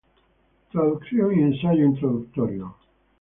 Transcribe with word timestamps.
Traducción 0.71 1.35
y 1.37 1.43
ensayo 1.43 1.85
introductorio. 1.85 2.75